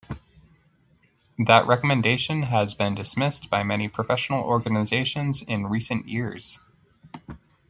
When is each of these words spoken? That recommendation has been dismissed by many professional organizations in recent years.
That 1.37 1.67
recommendation 1.67 2.41
has 2.41 2.73
been 2.73 2.95
dismissed 2.95 3.51
by 3.51 3.61
many 3.61 3.87
professional 3.87 4.41
organizations 4.43 5.43
in 5.43 5.67
recent 5.67 6.07
years. 6.07 6.59